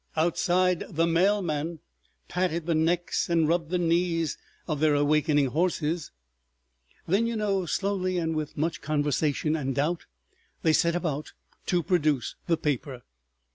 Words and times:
Outside, 0.17 0.83
the 0.89 1.05
mail 1.05 1.43
men 1.43 1.77
patted 2.27 2.65
the 2.65 2.73
necks 2.73 3.29
and 3.29 3.47
rubbed 3.47 3.69
the 3.69 3.77
knees 3.77 4.35
of 4.67 4.79
their 4.79 4.95
awakening 4.95 5.45
horses.... 5.49 6.09
Then, 7.07 7.27
you 7.27 7.35
know, 7.35 7.67
slowly 7.67 8.17
and 8.17 8.35
with 8.35 8.57
much 8.57 8.81
conversation 8.81 9.55
and 9.55 9.75
doubt, 9.75 10.07
they 10.63 10.73
set 10.73 10.95
about 10.95 11.33
to 11.67 11.83
produce 11.83 12.33
the 12.47 12.57
paper. 12.57 13.03